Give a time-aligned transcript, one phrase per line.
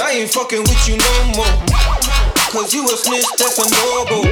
[0.00, 1.58] I ain't fucking with you no more.
[2.52, 4.22] Cause you a snitch, that's a no-go.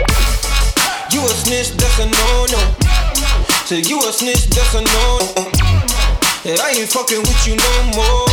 [1.10, 2.60] You a snitch, that's a no-no.
[3.70, 5.50] You a snitch, that's a no-no.
[6.44, 8.26] Yeah, I ain't fucking with you no more.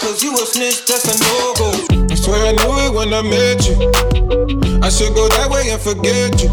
[0.00, 2.05] Cause you a snitch, that's a no-go.
[2.26, 3.78] I swear I knew it when I met you.
[4.82, 6.50] I should go that way and forget you.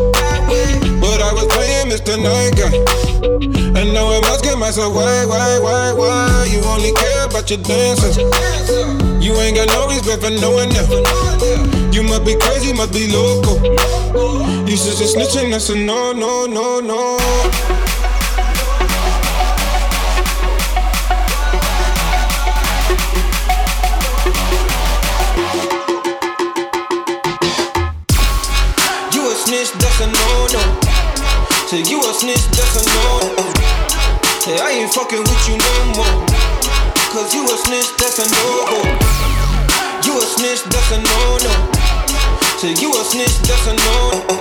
[1.02, 2.14] But I was playing Mr.
[2.14, 2.70] Night Guy.
[3.82, 6.46] And now I'm asking myself, why, why, why, why?
[6.46, 8.18] You only care about your dances.
[9.18, 10.94] You ain't got no respect for no one else.
[11.90, 13.58] You must be crazy, must be local.
[14.70, 17.18] You should just snitching, that's a no, no, no, no.
[32.24, 33.44] Snitch, that's a no-no.
[34.40, 36.24] Say I ain't fucking with you no more.
[37.12, 38.80] Cause you a snitch, that's a no-go.
[40.08, 41.52] You a snitch, that's a no-no.
[42.64, 44.40] Say you a snitch, that's a no-no.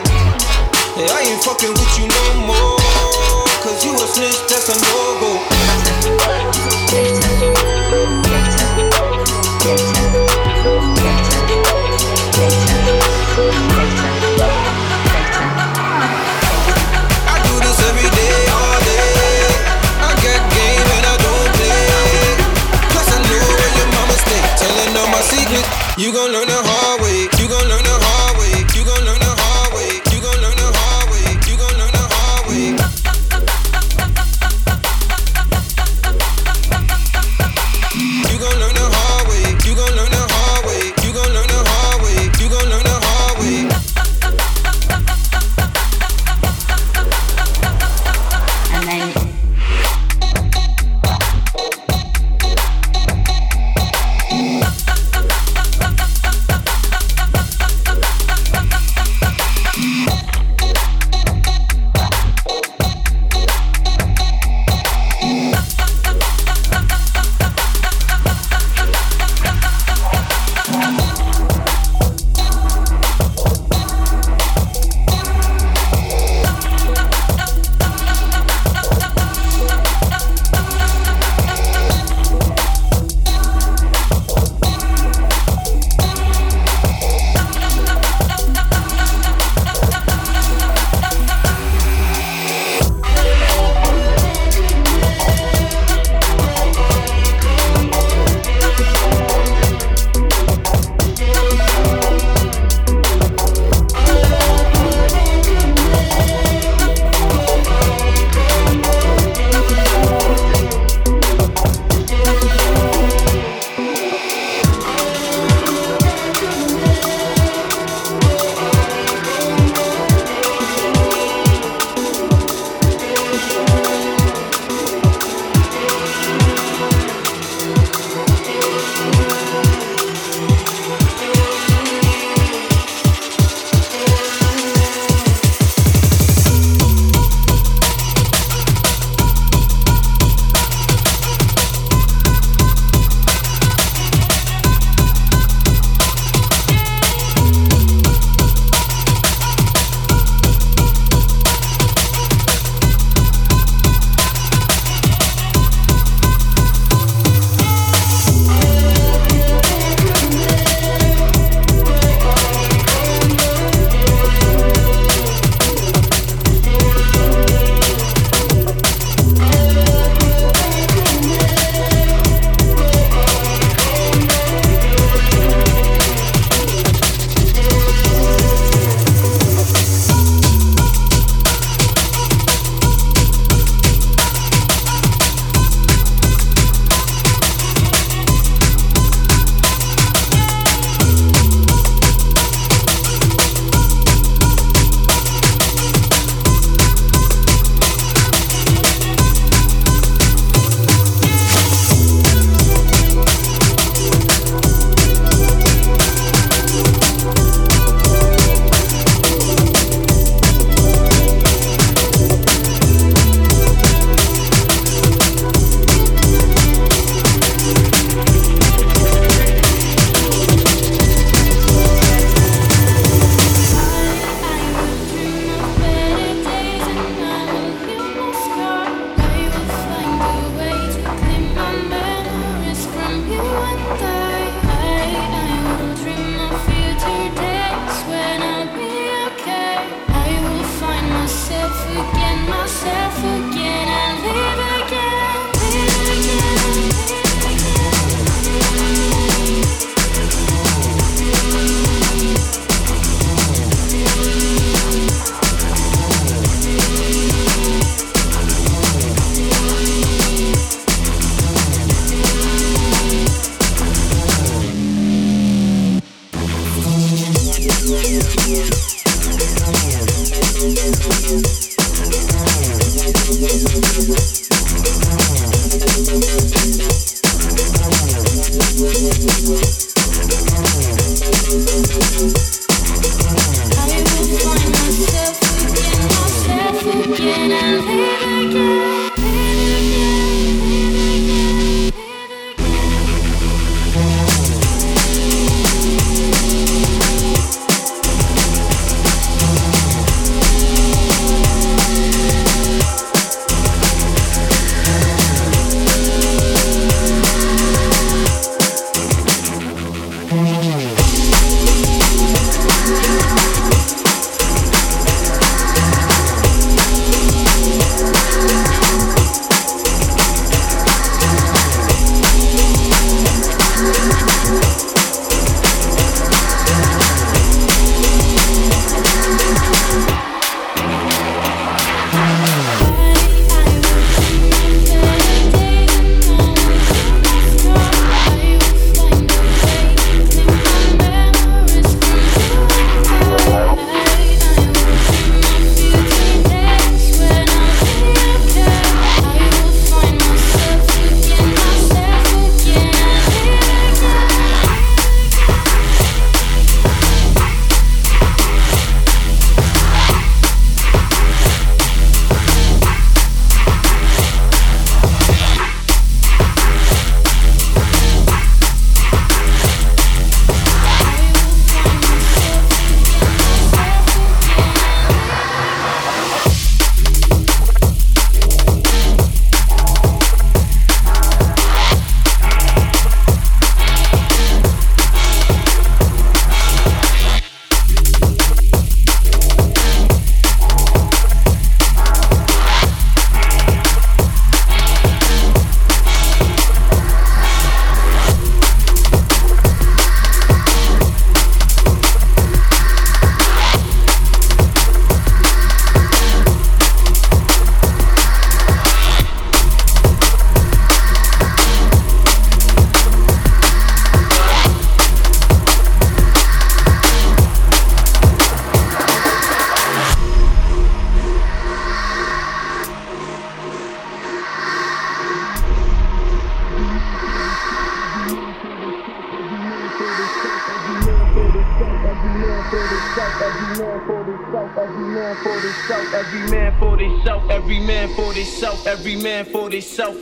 [0.94, 2.78] Hey, I ain't fucking with you no more.
[3.66, 5.42] Cause you a snitch, that's a no-go.
[7.66, 7.71] I
[25.98, 26.61] you gon' learn the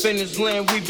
[0.04, 0.80] in his land, we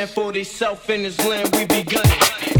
[0.00, 0.88] be gunning.
[0.88, 2.59] in his land, we be gunning.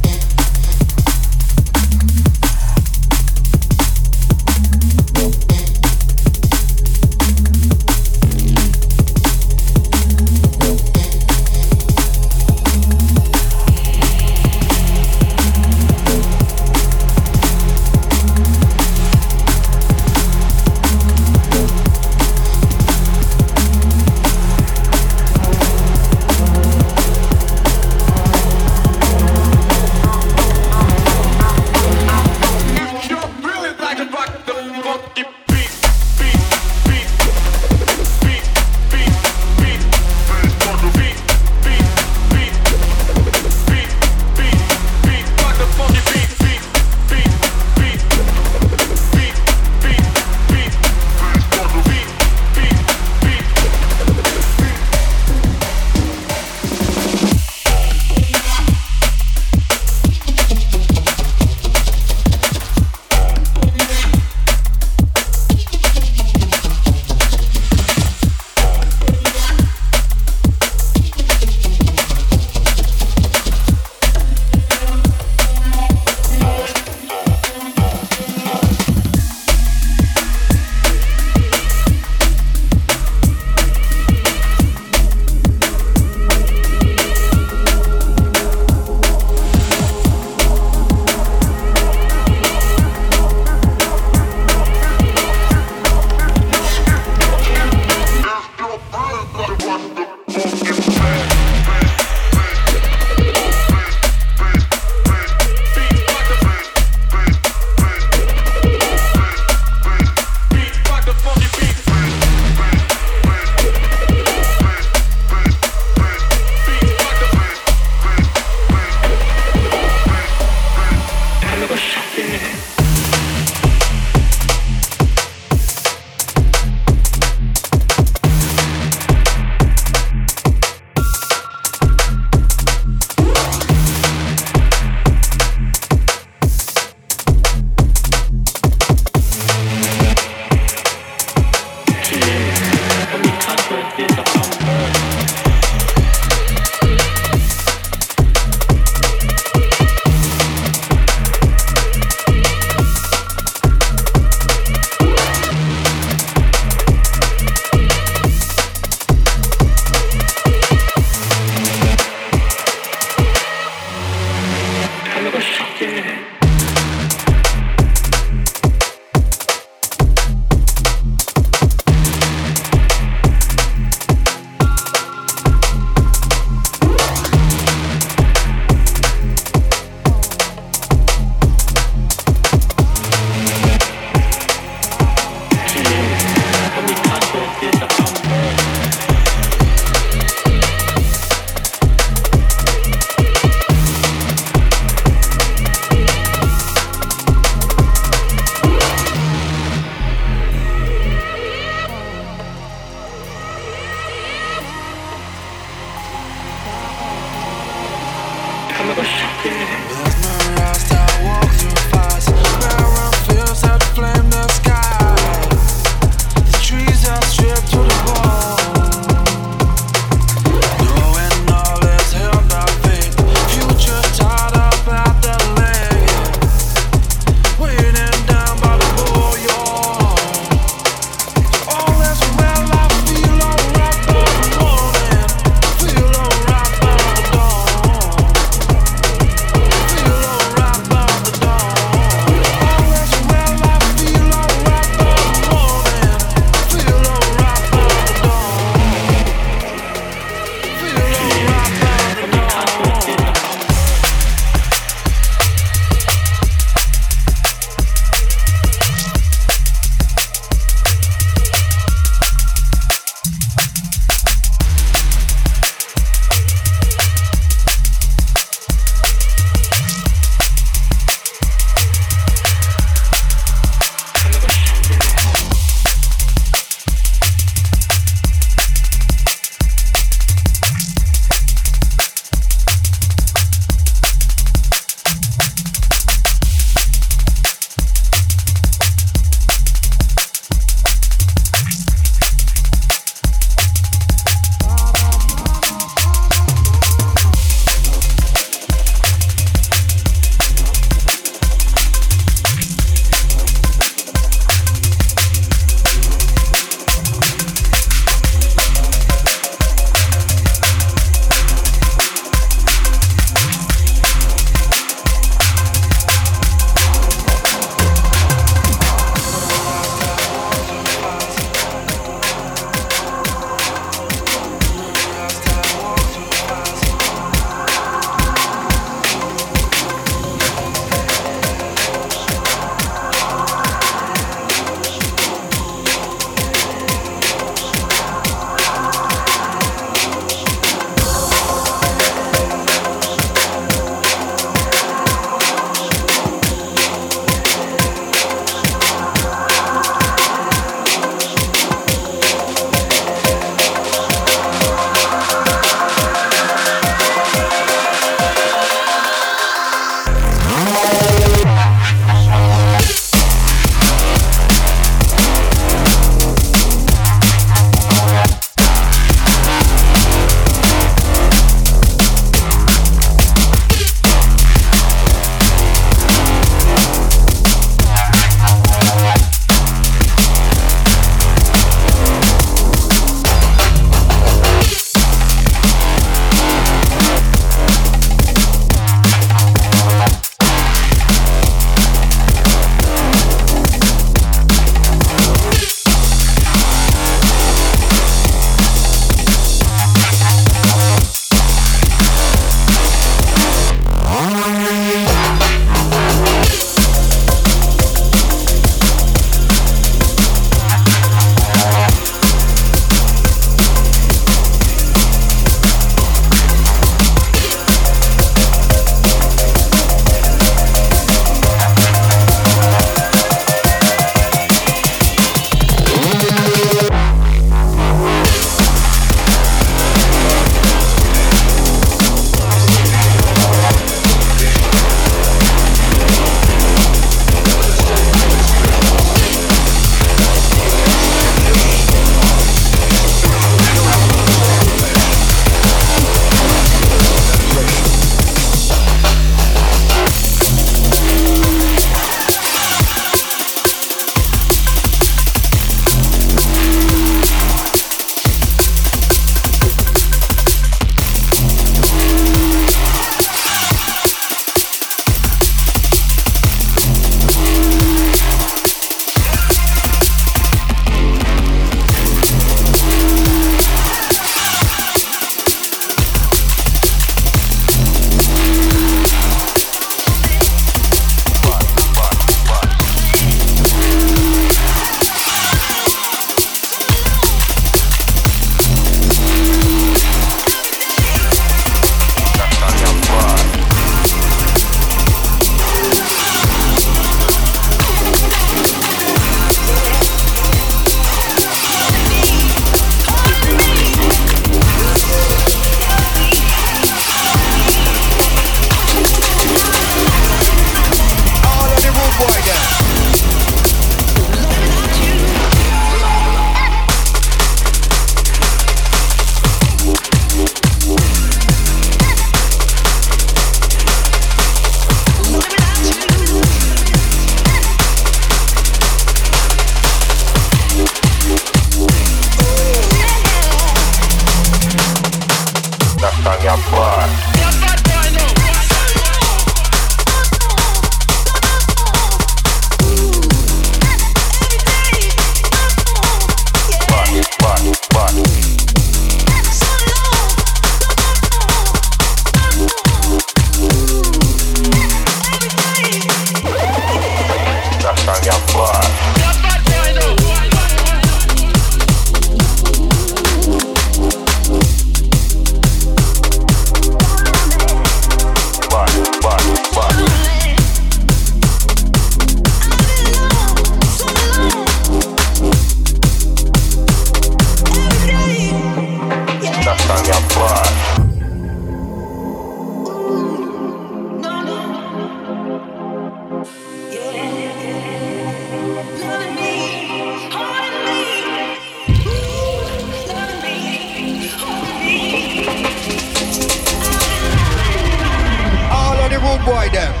[599.45, 600.00] Boy them.